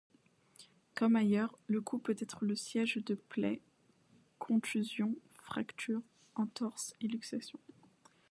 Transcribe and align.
Comme 0.95 1.15
ailleurs, 1.15 1.55
le 1.67 1.79
cou 1.79 1.99
peut 1.99 2.15
être 2.17 2.43
le 2.43 2.55
siège 2.55 2.97
de 3.05 3.13
plaie, 3.13 3.61
contusion, 4.39 5.15
fracture, 5.43 6.01
entorse, 6.33 6.95
luxation. 7.03 7.59